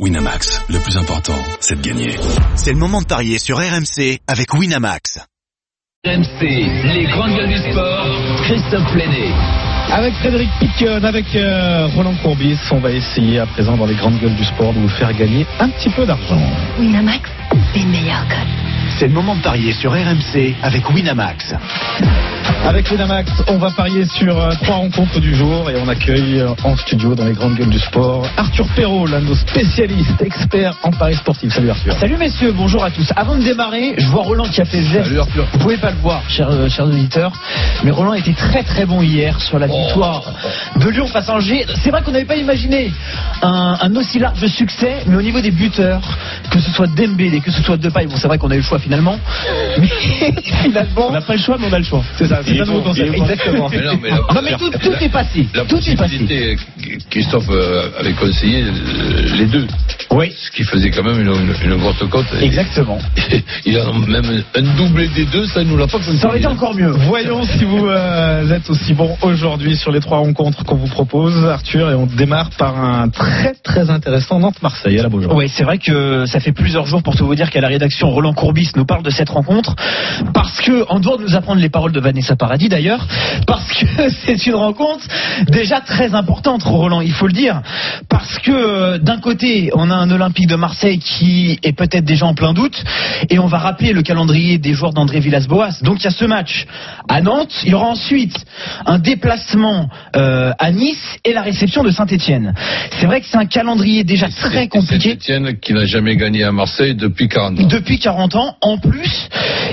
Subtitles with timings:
[0.00, 2.16] Winamax, le plus important, c'est de gagner.
[2.56, 5.20] C'est le moment de parier sur RMC avec Winamax.
[6.04, 8.08] RMC, les grandes gueules du sport,
[8.42, 9.30] Christophe Plenet.
[9.92, 14.18] Avec Frédéric Piquon, avec euh, Roland Courbis, on va essayer à présent dans les grandes
[14.18, 16.42] gueules du sport de vous faire gagner un petit peu d'argent.
[16.80, 17.30] Winamax,
[17.76, 18.73] les meilleurs codes.
[18.98, 21.52] C'est le moment de parier sur RMC avec Winamax.
[22.64, 26.54] Avec Winamax, on va parier sur euh, trois rencontres du jour et on accueille euh,
[26.62, 30.76] en studio dans les grandes gueules du sport Arthur Perrault, l'un de nos spécialistes, experts
[30.82, 31.52] en paris sportif.
[31.52, 31.92] Salut Arthur.
[31.98, 33.06] Salut messieurs, bonjour à tous.
[33.16, 35.04] Avant de démarrer, je vois Roland qui a fait geste.
[35.04, 35.46] Salut Arthur.
[35.52, 37.32] Vous pouvez pas le voir, chers, euh, chers auditeurs,
[37.82, 40.22] mais Roland était très très bon hier sur la victoire
[40.76, 41.66] de Lyon face à Angers.
[41.82, 42.92] C'est vrai qu'on n'avait pas imaginé
[43.42, 46.16] un, un aussi large succès, mais au niveau des buteurs,
[46.50, 48.62] que ce soit Dembélé, que ce soit Depay, bon c'est vrai qu'on a eu le
[48.62, 49.18] choix finalement,
[49.80, 49.88] mais
[50.62, 52.02] finalement, On n'a pas le choix, mais on a le choix.
[52.18, 53.08] C'est ça, c'est il un nouveau faut- concept.
[53.12, 53.68] il faut- exactement.
[53.70, 56.18] Mais non, mais la- Non mais tout, tout est passé, La tout est passé.
[56.18, 56.56] possibilité,
[57.10, 59.66] Christophe euh, avait conseillé euh, les deux.
[60.10, 62.26] Oui, Ce qui faisait quand même une, une, une grosse cote.
[62.40, 62.98] Exactement.
[63.64, 66.18] Il a même un doublé des deux, ça ne nous l'a pas conseillé.
[66.18, 66.90] Ça aurait été encore mieux.
[66.90, 71.44] Voyons si vous euh, êtes aussi bon aujourd'hui sur les trois rencontres qu'on vous propose,
[71.46, 75.34] Arthur, et on démarre par un très très intéressant Nantes-Marseille à la Beaujoire.
[75.34, 78.10] Oui, c'est vrai que ça fait plusieurs jours pour tout vous dire qu'à la rédaction,
[78.10, 79.74] Roland Courbis nous parle de cette rencontre
[80.32, 83.06] parce que, en dehors de nous apprendre les paroles de Vanessa Paradis d'ailleurs,
[83.46, 83.86] parce que
[84.24, 85.04] c'est une rencontre
[85.48, 87.62] déjà très importante, Roland, il faut le dire,
[88.08, 92.26] parce que euh, d'un côté, on a un Olympique de Marseille qui est peut-être déjà
[92.26, 92.82] en plein doute,
[93.30, 95.80] et on va rappeler le calendrier des joueurs d'André Villas-Boas.
[95.82, 96.66] Donc il y a ce match
[97.08, 98.36] à Nantes, il y aura ensuite
[98.86, 102.54] un déplacement euh, à Nice et la réception de Saint-Etienne.
[102.98, 106.52] C'est vrai que c'est un calendrier déjà très compliqué Etienne qui n'a jamais gagné à
[106.52, 107.66] Marseille depuis 40 ans.
[107.66, 109.28] depuis 40 ans en plus.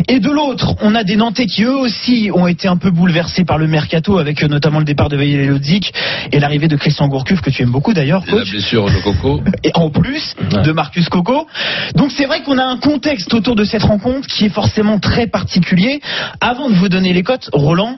[0.08, 3.46] Et de l'autre, on a des Nantais qui eux aussi ont été un peu bouleversés
[3.46, 5.94] par le mercato avec euh, notamment le départ de Veil Lodzik
[6.32, 9.42] et l'arrivée de Christian Gourcuff que tu aimes beaucoup d'ailleurs, la blessure de Coco.
[9.64, 11.48] Et en plus de Marcus Coco.
[11.96, 15.28] Donc c'est vrai qu'on a un contexte autour de cette rencontre qui est forcément très
[15.28, 16.02] particulier.
[16.42, 17.98] Avant de vous donner les cotes, Roland,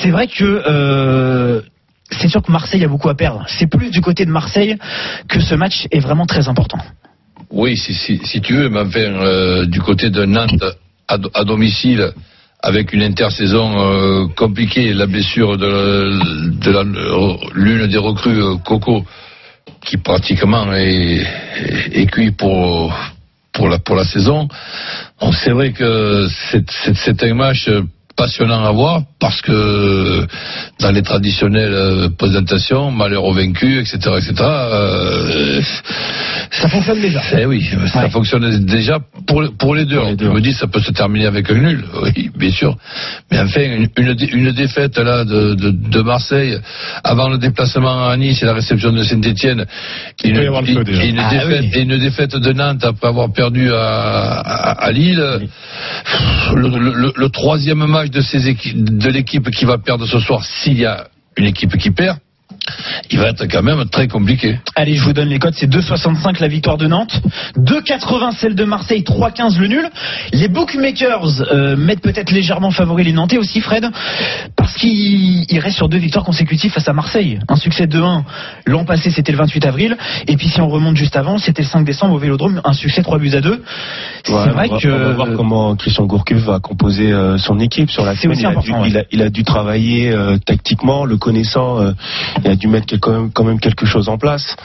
[0.00, 1.60] c'est vrai que euh,
[2.10, 3.44] c'est sûr que Marseille a beaucoup à perdre.
[3.48, 4.76] C'est plus du côté de Marseille
[5.28, 6.78] que ce match est vraiment très important.
[7.50, 10.62] Oui, si, si, tu veux, mais enfin, euh, du côté de Nantes
[11.08, 12.12] à, do- à domicile,
[12.62, 16.18] avec une intersaison euh, compliquée, la blessure de,
[16.70, 16.84] la-
[17.54, 19.04] l'une des recrues, euh, Coco,
[19.84, 21.24] qui pratiquement est,
[22.10, 22.92] cuit pour,
[23.68, 24.48] la, saison.
[25.32, 26.70] C'est vrai que c'est-
[27.22, 27.68] un match
[28.16, 30.26] passionnant à voir parce que
[30.80, 35.60] dans les traditionnelles euh, présentations, malheur au vaincu, etc., etc., euh,
[36.66, 37.20] Ça fonctionne déjà.
[37.38, 38.10] eh oui, ça Ouais.
[38.10, 40.00] fonctionne déjà pour, pour les deux.
[40.18, 42.76] Je me dis, ça peut se terminer avec un nul, oui, bien sûr.
[43.30, 46.58] Mais enfin, une, une, une défaite là de, de, de Marseille
[47.04, 49.64] avant le déplacement à Nice et la réception de Saint-Etienne,
[50.24, 50.34] et, une-
[50.84, 51.04] déjà.
[51.04, 51.70] et une Ah défaite, oui.
[51.74, 55.22] et une défaite de Nantes après avoir perdu à, à, à Lille.
[56.54, 60.18] Le, le- le- le troisième match de, ces équipes, de l'équipe qui va perdre ce
[60.20, 61.06] soir, s'il y a
[61.36, 62.18] une équipe qui perd,
[63.10, 64.58] il va être quand même très compliqué.
[64.74, 65.54] Allez, je vous donne les codes.
[65.56, 67.20] C'est 2,65 la victoire de Nantes,
[67.58, 69.88] 2,80 celle de Marseille, 3,15 le nul.
[70.32, 73.86] Les bookmakers euh, mettent peut-être légèrement favoris les Nantais aussi, Fred,
[74.56, 77.38] parce qu'ils ils restent sur deux victoires consécutives face à Marseille.
[77.48, 78.24] Un succès de 1
[78.66, 79.96] l'an passé, c'était le 28 avril.
[80.26, 83.02] Et puis si on remonte juste avant, c'était le 5 décembre au Vélodrome, un succès
[83.02, 83.62] 3 buts à 2.
[84.24, 87.38] C'est Ouais, vrai on va, que on va voir comment Christian Gourcuff va composer euh,
[87.38, 88.32] son équipe sur la C'est semaine.
[88.32, 91.80] aussi Il a, important, dû, il, a, il a dû travailler euh, tactiquement, le connaissant,
[91.80, 91.92] euh,
[92.44, 94.56] il a dû mettre quand même, quand même quelque chose en place.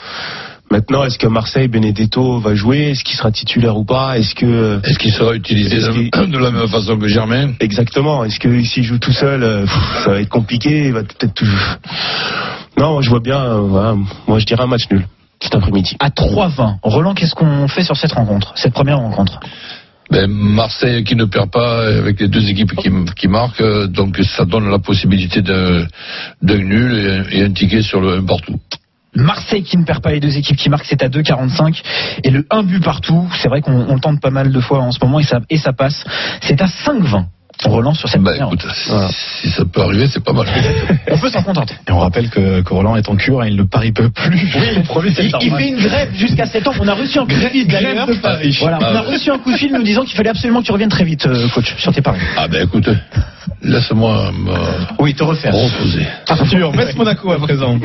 [0.70, 2.92] Maintenant, est-ce que Marseille, Benedetto va jouer?
[2.92, 4.18] Est-ce qu'il sera titulaire ou pas?
[4.18, 7.52] Est-ce que Est-ce qu'il sera utilisé de, la même façon que Germain?
[7.60, 9.66] Exactement Est-ce que s'il joue tout seul, euh,
[10.02, 10.86] ça va être compliqué?
[10.86, 11.46] Il va peut-être tout.
[12.78, 13.38] Non, je vois bien.
[13.38, 15.06] euh, voilà, moi, je dirais un match nul
[15.42, 15.96] cet après-midi.
[15.98, 16.76] à 3,20.
[16.82, 19.40] Roland, qu'est-ce qu'on fait sur cette rencontre, cette première rencontre?
[20.12, 24.18] Ben, Marseille qui ne perd pas avec les deux équipes qui, qui marquent, euh, donc
[24.18, 25.88] ça donne la possibilité d'un
[26.42, 28.60] nul et, un ticket sur le un partout.
[29.14, 31.80] Marseille qui ne perd pas les deux équipes qui marquent, c'est à 2,45.
[32.24, 34.98] Et le 1 but partout, c'est vrai qu'on tente pas mal de fois en ce
[35.02, 36.04] moment et ça, et ça passe.
[36.42, 37.24] C'est à 5,20.
[37.64, 38.90] On relance sur cette Bah écoute, si,
[39.40, 40.46] si ça peut arriver, c'est pas mal.
[41.10, 41.74] On peut s'en contenter.
[41.88, 44.30] Et on rappelle que, que Roland est en cure et il ne parie peu plus.
[44.76, 46.72] le premier Il, il fait une grève jusqu'à 7 ans.
[46.80, 48.08] On a reçu un coup de fil d'ailleurs.
[48.60, 50.72] Voilà, on a reçu un coup de fil nous disant qu'il fallait absolument que tu
[50.72, 52.20] reviennes très vite, euh, coach, sur tes paris.
[52.36, 52.88] Ah ben écoute,
[53.62, 54.52] laisse-moi me
[55.02, 55.54] Oui, te refaire.
[55.54, 56.06] reposer.
[56.28, 57.78] Arthur, Metz Monaco à présent.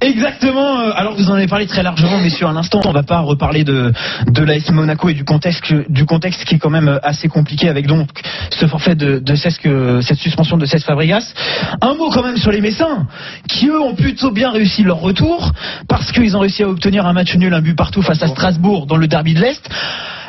[0.00, 0.80] Exactement.
[0.80, 2.80] euh, Alors vous en avez parlé très largement, messieurs, à l'instant.
[2.84, 3.92] On va pas reparler de
[4.30, 7.86] de l'AS Monaco et du contexte du contexte qui est quand même assez compliqué avec
[7.86, 8.08] donc
[8.50, 11.32] ce forfait de, de Cesc, euh, cette suspension de Cesc Fabregas.
[11.80, 13.06] Un mot quand même sur les Messins,
[13.48, 15.52] qui eux ont plutôt bien réussi leur retour
[15.88, 18.86] parce qu'ils ont réussi à obtenir un match nul, un but partout face à Strasbourg
[18.86, 19.68] dans le derby de l'Est.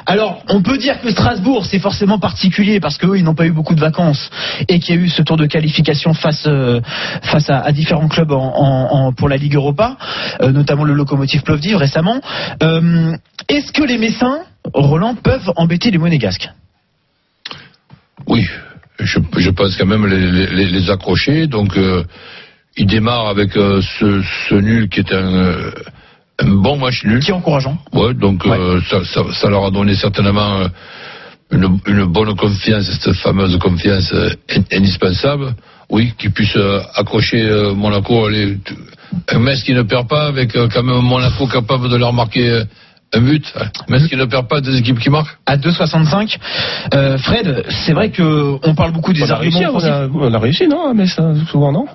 [0.09, 3.51] Alors, on peut dire que Strasbourg, c'est forcément particulier parce qu'eux, ils n'ont pas eu
[3.51, 4.29] beaucoup de vacances
[4.69, 6.79] et qu'il y a eu ce tour de qualification face euh,
[7.23, 8.33] face à, différents clubs
[9.17, 9.97] pour la Ligue Europa,
[10.41, 12.21] euh, notamment le Lokomotiv Plovdiv récemment.
[12.63, 13.17] Euh,
[13.49, 14.39] Est-ce que les Messins,
[14.73, 16.49] Roland, peuvent embêter les Monégasques?
[18.27, 18.47] Oui,
[18.99, 21.47] je, pense quand même les, accrocher.
[21.47, 21.77] Donc,
[22.77, 23.81] ils démarrent avec ce,
[24.49, 25.71] ce nul qui est un
[26.45, 27.19] bon match nul.
[27.23, 27.77] Qui est encourageant.
[27.93, 30.67] Ouais, donc euh, ça, ça, ça leur a donné certainement euh,
[31.51, 35.53] une, une bonne confiance, cette fameuse confiance euh, in- indispensable.
[35.89, 38.25] Oui, qu'ils puissent euh, accrocher euh, Monaco.
[38.25, 38.75] Allez, tu-
[39.29, 42.49] un Metz qui ne perd pas, avec euh, quand même Monaco capable de leur marquer
[42.49, 42.63] euh,
[43.13, 43.45] un but.
[43.87, 45.37] Metz qui ne perd pas, des équipes qui marquent.
[45.45, 46.35] À 2,65.
[46.93, 49.79] Euh, Fred, c'est vrai que on parle beaucoup des On a réussi, arguments
[50.19, 51.85] on a, on a réussi, non, mais ça, souvent, non?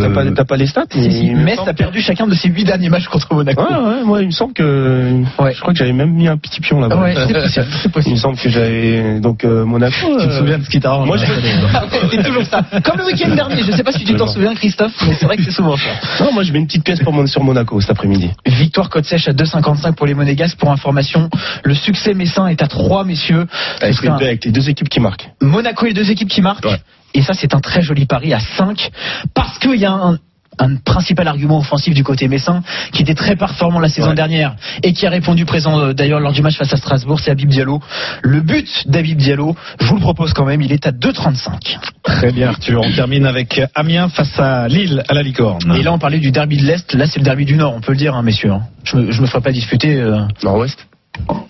[0.00, 2.48] T'as pas, t'as pas les stats Si, mais si, Metz a perdu chacun de ses
[2.48, 3.62] huit derniers matchs contre Monaco.
[3.62, 5.22] Ouais, ouais, moi, il me semble que.
[5.38, 5.52] Ouais.
[5.54, 6.96] Je crois que j'avais même mis un petit pion là-bas.
[6.96, 9.20] Ouais, c'est possible, c'est Il me semble que j'avais.
[9.20, 9.94] Donc, euh, Monaco.
[10.18, 11.24] Tu te euh, souviens de ce qui t'arrange moi, je-
[12.10, 12.62] C'est toujours ça.
[12.84, 15.36] Comme le week-end dernier, je sais pas si tu t'en souviens Christophe, mais c'est vrai
[15.36, 16.24] que c'est souvent ça.
[16.24, 18.30] Non, moi, je mets une petite pièce pour mon, sur Monaco cet après-midi.
[18.46, 20.58] Victoire côte sèche à 2,55 pour les Monégasques.
[20.58, 21.28] Pour information,
[21.62, 23.46] le succès messin est à 3, messieurs.
[23.80, 25.28] Avec les deux équipes qui marquent.
[25.40, 26.66] Monaco et les deux équipes qui marquent.
[27.14, 28.90] Et ça, c'est un très joli pari à 5.
[29.34, 30.18] Parce qu'il y a un,
[30.60, 32.62] un principal argument offensif du côté messin
[32.92, 34.14] qui était très performant la saison Ouais.
[34.16, 37.30] dernière et qui a répondu présent euh, d'ailleurs lors du match face à Strasbourg, c'est
[37.30, 37.80] Habib Diallo.
[38.22, 41.78] Le but d'Habib Diallo, je vous le propose quand même, il est à 2,35.
[42.02, 42.80] Très bien, Arthur.
[42.84, 45.76] On termine avec Amiens face à Lille à la Licorne.
[45.78, 47.80] Et là, on parlait du derby de l'Est, là, c'est le derby du Nord, on
[47.80, 48.50] peut le dire, hein, messieurs.
[48.52, 48.62] hein.
[48.84, 49.96] Je me, je me ferai pas disputer.
[50.00, 50.86] euh, Nord-Ouest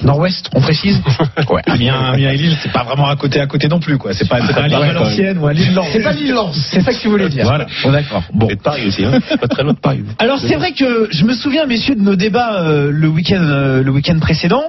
[0.03, 1.01] Nord-Ouest, on précise
[1.51, 4.13] Ouais, Amiens, Amiens et Lille, c'est pas vraiment à côté à côté non plus, quoi.
[4.13, 5.87] C'est pas, pas un Lille Ouais, Valenciennes ou un Lille Lens.
[5.93, 7.45] C'est pas l'île-Lens, c'est ça que tu voulais dire.
[7.45, 7.67] Voilà.
[7.83, 8.23] Bon, d'accord.
[8.33, 8.49] Bon.
[8.49, 9.19] Et Paris aussi, hein.
[9.29, 10.03] C'est pas très loin de Paris.
[10.19, 13.83] Alors c'est vrai que je me souviens, messieurs, de nos débats euh, le week-end euh,
[13.83, 14.65] le week-end précédent.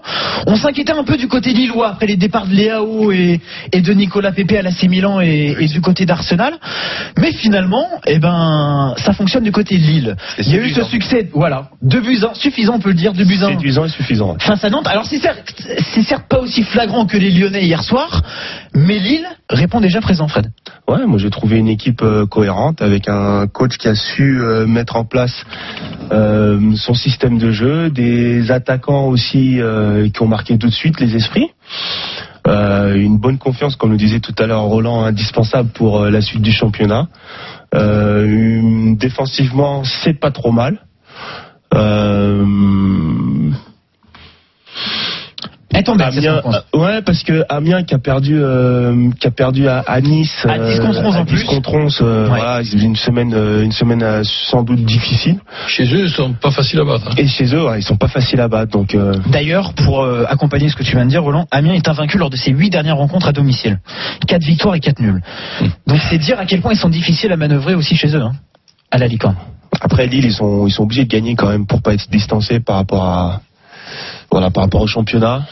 [0.48, 3.40] On s'inquiétait un peu du côté lillois après les départs de Léao et,
[3.72, 6.54] et de Nicolas Pepe à l'AC Milan et, et du côté d'Arsenal.
[7.18, 10.16] Mais finalement, eh ben, ça fonctionne du côté de Lille.
[10.40, 13.26] Il y a eu ce succès, voilà, deux buts suffisant, on peut le dire, deux
[13.26, 14.36] buts Séduisant et suffisant.
[14.40, 14.88] face à Nantes.
[14.90, 15.54] Alors c'est certes,
[16.04, 18.24] certes pas aussi flagrant que les Lyonnais hier soir,
[18.74, 20.50] mais Lille répond déjà présent, Fred.
[20.88, 24.66] Ouais, moi j'ai trouvé une équipe euh, cohérente avec un coach qui a su euh,
[24.66, 25.46] mettre en place
[26.12, 29.60] euh, son système de jeu, des attaquants aussi
[30.12, 31.52] qui ont marqué tout de suite les esprits.
[32.48, 36.52] Une bonne confiance, comme le disait tout à l'heure Roland, indispensable pour la suite du
[36.52, 37.08] championnat.
[37.72, 40.80] Défensivement, c'est pas trop mal.
[45.76, 46.42] Euh, cette Amiens,
[46.74, 50.46] euh, ouais, parce que Amiens qui a perdu, euh, qui a perdu à, à Nice,
[50.48, 51.44] À 10 contre 11 en à 10 plus.
[51.46, 52.40] contre 11, euh, Ouais.
[52.40, 55.38] voilà, c'est une semaine, euh, une semaine euh, sans doute difficile.
[55.68, 57.10] Chez eux, ils sont pas faciles à battre.
[57.10, 57.16] hein.
[57.18, 58.96] Et chez eux, ouais, ils sont pas faciles à battre, donc.
[58.96, 62.18] euh, D'ailleurs, pour euh, accompagner ce que tu viens de dire, Roland, Amiens est invaincu
[62.18, 63.80] lors de ses huit dernières rencontres à domicile.
[64.28, 65.22] Quatre victoires et quatre nuls.
[65.86, 68.34] Donc c'est dire à quel point ils sont difficiles à manœuvrer aussi chez eux, hein,
[68.92, 69.36] à la licorne.
[69.82, 72.60] Après Lille, ils sont, ils sont obligés de gagner quand même pour pas être distancés
[72.60, 73.42] par rapport à,
[74.32, 75.44] voilà, par rapport au championnat.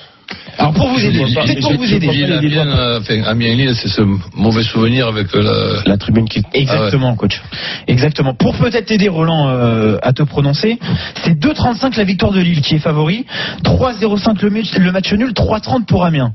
[0.58, 2.08] Alors pour vous aider, peut-être pour vous aider.
[2.10, 4.02] Amiens, euh, enfin, Amiens et Lille, c'est ce
[4.36, 5.42] mauvais souvenir avec euh,
[5.86, 6.42] la, La tribune qui.
[6.54, 7.42] Exactement, coach.
[7.88, 8.34] Exactement.
[8.34, 10.80] Pour peut-être t'aider, Roland, euh, à te prononcer,
[11.24, 13.26] c'est 2,35 la victoire de Lille qui est favori,
[13.64, 16.34] 3,05 le, match- le match nul, 3,30 pour Amiens.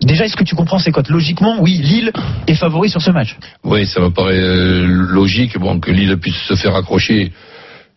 [0.00, 1.08] Déjà, est-ce que tu comprends ces cotes?
[1.10, 2.12] Logiquement, oui, Lille
[2.46, 3.36] est favori sur ce match.
[3.64, 4.38] Oui, ça me paraît
[4.86, 7.32] logique bon, que Lille puisse se faire accrocher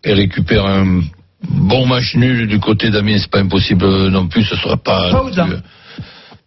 [0.04, 1.02] et récupérer un
[1.50, 3.18] bon match nul du côté d'Amiens.
[3.20, 4.44] C'est pas impossible euh, non plus.
[4.44, 5.10] Ce sera pas.
[5.14, 5.58] Euh,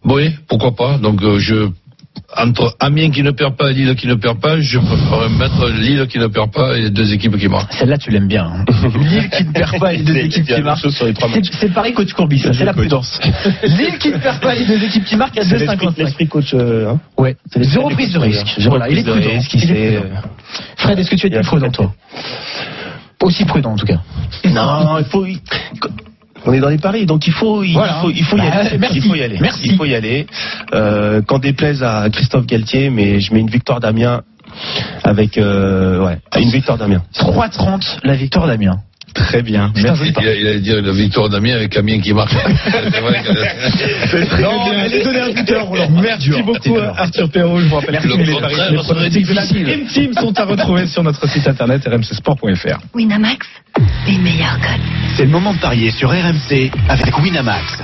[0.04, 0.98] Oui, pourquoi pas.
[0.98, 1.68] Donc euh, je
[2.36, 5.68] entre Amiens qui ne perd pas et Lille qui ne perd pas, je préfère mettre
[5.70, 7.72] Lille qui ne perd pas et les deux équipes qui marquent.
[7.72, 8.44] Celle-là, tu l'aimes bien.
[8.44, 8.64] hein.
[8.98, 10.86] Lille qui ne perd pas et les deux équipes qui marquent.
[11.60, 12.40] C'est pareil, coach Courbis.
[12.40, 13.20] ça, C'est la prudence.
[13.62, 15.98] Lille qui ne perd pas et les deux équipes qui marquent à C'est l'esprit 2,55.
[15.98, 16.54] l'esprit coach.
[16.54, 17.00] euh, hein.
[17.18, 17.36] Ouais.
[17.52, 18.54] C'est l'esprit Zéro prise de coach, risque.
[18.58, 19.34] Zéro Voilà, il est prise de prudent.
[19.36, 20.20] risque, il Il est sait, prudent.
[20.76, 21.94] Fred, est-ce que tu es plus prudent, toi?
[23.24, 24.00] Aussi prudent, en tout cas.
[24.50, 25.26] Non, il faut.
[26.46, 27.94] On est dans les paris, donc il faut, il Voilà.
[28.02, 28.78] faut, il faut y Bah, aller.
[28.78, 28.96] merci.
[28.98, 29.38] Il faut y aller.
[29.40, 29.60] Merci.
[29.64, 30.26] Il faut y aller.
[30.74, 34.20] Euh, quand déplaise à Christophe Galtier, mais je mets une victoire d'Amiens
[35.04, 37.02] avec, euh, ouais, une victoire d'Amiens.
[37.14, 38.80] 3,30 la victoire d'Amiens.
[39.14, 39.73] Très bien.
[39.83, 40.12] Merci.
[40.21, 42.33] Il, allait dire la victoire d'Amiens avec Amiens qui marque.
[42.64, 45.88] C'est vrai que- Non, un buteur, Roland.
[46.02, 47.61] Merci beaucoup Arthur Perrault.
[47.61, 49.47] Je vous rappelle que Le les paris les pronostics de la.
[49.47, 52.78] Dream Team sont à retrouver sur notre site internet rmcsport.fr.
[52.94, 53.47] Winamax,
[54.09, 54.80] les meilleurs codes.
[55.16, 57.78] C'est le moment de parier sur RMC avec Winamax.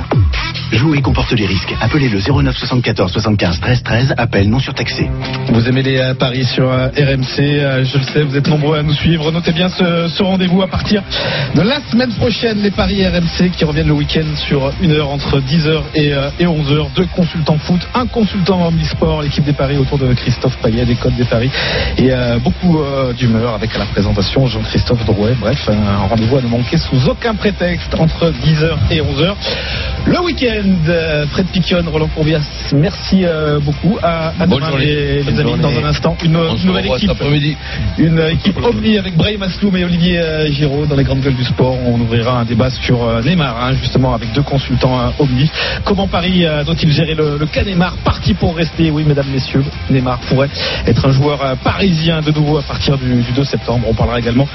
[0.72, 1.74] Jouer comporte les risques.
[1.80, 4.14] Appelez le 09 74 75 13 13.
[4.16, 5.10] Appel non surtaxé.
[5.48, 8.78] Vous aimez les euh, paris sur euh, RMC, euh, je le sais, vous êtes nombreux
[8.78, 9.32] à nous suivre.
[9.32, 11.02] Notez bien ce, rendez-vous à partir
[11.56, 15.40] de la semaine prochaine, les paris RMC qui reviennent le week-end sur une heure entre
[15.40, 16.94] 10h et, euh, et 11h.
[16.94, 21.16] Deux consultants foot, un consultant omnisport, l'équipe des paris autour de Christophe Payet, des codes
[21.16, 21.50] des paris
[21.98, 22.10] et
[22.42, 22.80] beaucoup
[23.18, 25.34] d'humeur avec la présentation Jean-Christophe Drouet.
[25.40, 29.34] Bref, un rendez-vous à ne manquer sous aucun prétexte entre 10h et 11h.
[30.06, 33.98] Le week-end, euh, Fred Piquion, Roland Courbias, merci euh, beaucoup.
[34.02, 36.32] À, à demain, les, amis, dans un instant, une,
[36.64, 37.10] nouvelle équipe.
[37.98, 41.44] Une équipe Omni avec Brahim Asloum et Olivier euh, Giraud dans les grandes gueules du
[41.44, 41.76] sport.
[41.86, 45.50] On ouvrira un débat sur Neymar, hein, justement, avec deux consultants Omni.
[45.84, 49.64] Comment Paris doit-il gérer le, le cas Neymar Parti pour rester, oui, mesdames, messieurs.
[49.90, 50.50] Neymar pourrait
[50.86, 53.86] être un joueur parisien de nouveau à partir du, du 2 septembre.
[53.88, 54.48] On parlera également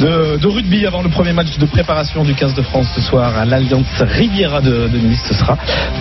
[0.00, 3.36] de, de rugby avant le premier match de préparation du 15 de France ce soir
[3.36, 5.22] à l'Alliance Riviera de, de Nice.
[5.28, 5.51] Ce sera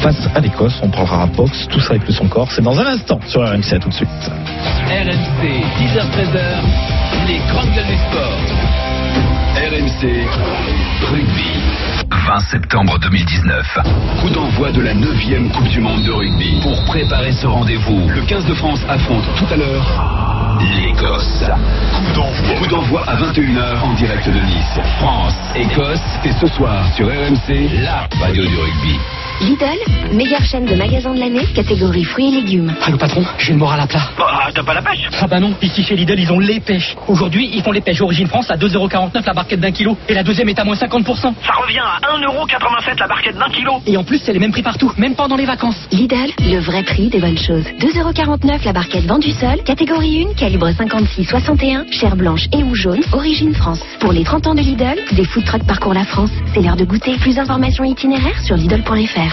[0.02, 0.80] face à l'Écosse.
[0.82, 2.52] On parlera boxe, tout ça avec le son corps.
[2.52, 3.74] C'est dans un instant sur RMC.
[3.74, 4.10] À tout de suite.
[4.88, 5.42] RMC,
[5.80, 6.40] 10h-13h,
[7.28, 8.38] les grandes gueules du sport.
[9.56, 10.26] RMC
[11.12, 11.52] Rugby.
[12.10, 13.80] 20 septembre 2019.
[14.22, 15.10] Coup d'envoi de la 9
[15.54, 16.60] Coupe du Monde de rugby.
[16.62, 20.32] Pour préparer ce rendez-vous, Le 15 de France affronte tout à l'heure
[20.62, 21.44] l'Écosse.
[21.94, 22.56] Coup d'envoi.
[22.58, 24.80] Coup d'envoi à 21h en direct de Nice.
[25.00, 29.00] France, Écosse, Et ce soir sur RMC, la radio du rugby.
[29.42, 32.74] Lidl, meilleure chaîne de magasins de l'année, catégorie fruits et légumes.
[32.86, 34.02] Allô patron, j'ai le moral à plat.
[34.16, 36.96] Bah, t'as pas la pêche Ah bah non, ici chez Lidl, ils ont les pêches.
[37.08, 39.98] Aujourd'hui, ils font les pêches Origine France à 2,49€ la barquette d'un kilo.
[40.08, 41.04] Et la deuxième est à moins 50%.
[41.16, 43.82] Ça revient à 1,87€ la barquette d'un kilo.
[43.88, 45.88] Et en plus, c'est les mêmes prix partout, même pendant les vacances.
[45.92, 47.66] Lidl, le vrai prix des bonnes choses.
[47.80, 53.56] 2,49€ la barquette vendue seule, catégorie 1, calibre 56-61, chair blanche et ou jaune, origine
[53.56, 53.82] France.
[54.00, 56.32] Pour les 30 ans de Lidl, des food trucks parcourent la France.
[56.54, 57.16] C'est l'heure de goûter.
[57.18, 59.31] Plus d'informations itinéraires sur Lidl.fr.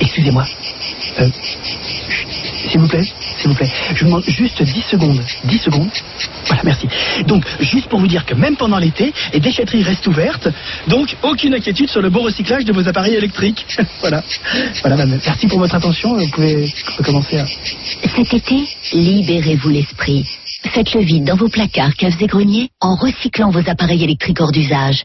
[0.00, 0.46] Excusez-moi.
[1.20, 1.28] Euh,
[2.68, 3.04] s'il vous plaît,
[3.38, 3.70] s'il vous plaît.
[3.94, 5.22] Je vous demande juste 10 secondes.
[5.44, 5.90] 10 secondes.
[6.46, 6.88] Voilà, merci.
[7.26, 10.48] Donc, juste pour vous dire que même pendant l'été, les déchetteries restent ouvertes.
[10.88, 13.64] Donc, aucune inquiétude sur le bon recyclage de vos appareils électriques.
[14.00, 14.22] voilà.
[14.82, 15.20] Voilà, madame.
[15.24, 16.16] Merci pour votre attention.
[16.16, 17.46] Vous pouvez, vous pouvez commencer à...
[18.16, 20.26] Cet été, libérez-vous l'esprit.
[20.70, 24.52] Faites le vide dans vos placards, caves et greniers en recyclant vos appareils électriques hors
[24.52, 25.04] d'usage.